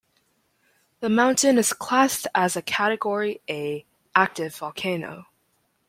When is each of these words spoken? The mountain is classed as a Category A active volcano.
The 1.01 1.09
mountain 1.09 1.59
is 1.59 1.73
classed 1.73 2.25
as 2.33 2.55
a 2.55 2.63
Category 2.63 3.39
A 3.47 3.85
active 4.15 4.55
volcano. 4.55 5.27